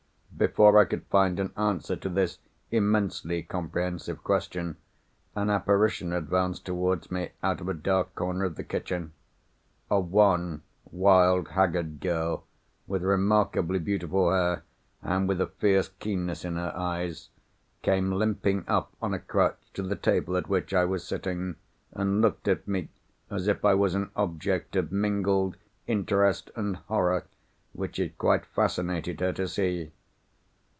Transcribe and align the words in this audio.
Before 0.37 0.79
I 0.79 0.85
could 0.85 1.05
find 1.05 1.39
an 1.39 1.51
answer 1.55 1.95
to 1.97 2.09
this 2.09 2.39
immensely 2.71 3.43
comprehensive 3.43 4.23
question, 4.23 4.77
an 5.35 5.51
apparition 5.51 6.11
advanced 6.13 6.65
towards 6.65 7.11
me, 7.11 7.29
out 7.43 7.61
of 7.61 7.69
a 7.69 7.75
dark 7.75 8.15
corner 8.15 8.45
of 8.45 8.55
the 8.55 8.63
kitchen. 8.63 9.13
A 9.91 9.99
wan, 9.99 10.63
wild, 10.91 11.49
haggard 11.49 11.99
girl, 11.99 12.43
with 12.87 13.03
remarkably 13.03 13.77
beautiful 13.77 14.31
hair, 14.31 14.63
and 15.03 15.27
with 15.27 15.39
a 15.41 15.45
fierce 15.45 15.89
keenness 15.99 16.43
in 16.43 16.55
her 16.55 16.75
eyes, 16.75 17.29
came 17.83 18.11
limping 18.11 18.63
up 18.67 18.93
on 18.99 19.13
a 19.13 19.19
crutch 19.19 19.69
to 19.75 19.83
the 19.83 19.95
table 19.95 20.35
at 20.35 20.49
which 20.49 20.73
I 20.73 20.85
was 20.85 21.03
sitting, 21.07 21.55
and 21.91 22.19
looked 22.19 22.47
at 22.47 22.67
me 22.67 22.89
as 23.29 23.47
if 23.47 23.63
I 23.63 23.75
was 23.75 23.93
an 23.93 24.09
object 24.15 24.75
of 24.75 24.91
mingled 24.91 25.57
interest 25.85 26.49
and 26.55 26.77
horror, 26.77 27.25
which 27.73 27.99
it 27.99 28.17
quite 28.17 28.47
fascinated 28.47 29.19
her 29.19 29.33
to 29.33 29.47
see. 29.47 29.91